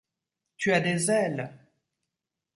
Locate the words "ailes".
1.11-1.51